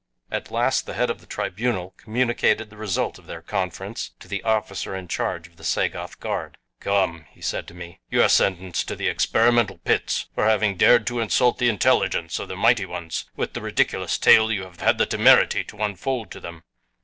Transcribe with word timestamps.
At 0.31 0.49
last 0.49 0.87
the 0.87 0.95
head 0.95 1.11
of 1.11 1.21
the 1.21 1.27
tribunal 1.27 1.93
communicated 1.95 2.71
the 2.71 2.75
result 2.75 3.19
of 3.19 3.27
their 3.27 3.43
conference 3.43 4.09
to 4.19 4.27
the 4.27 4.41
officer 4.41 4.95
in 4.95 5.07
charge 5.07 5.47
of 5.47 5.57
the 5.57 5.63
Sagoth 5.63 6.19
guard. 6.19 6.57
"Come," 6.79 7.27
he 7.29 7.39
said 7.39 7.67
to 7.67 7.75
me, 7.75 7.99
"you 8.09 8.23
are 8.23 8.27
sentenced 8.27 8.87
to 8.87 8.95
the 8.95 9.07
experimental 9.07 9.77
pits 9.77 10.25
for 10.33 10.45
having 10.45 10.75
dared 10.75 11.05
to 11.05 11.19
insult 11.19 11.59
the 11.59 11.69
intelligence 11.69 12.39
of 12.39 12.47
the 12.47 12.57
mighty 12.57 12.87
ones 12.87 13.25
with 13.35 13.53
the 13.53 13.61
ridiculous 13.61 14.17
tale 14.17 14.51
you 14.51 14.63
have 14.63 14.79
had 14.79 14.97
the 14.97 15.05
temerity 15.05 15.63
to 15.65 15.77
unfold 15.83 16.31
to 16.31 16.39
them." 16.39 16.63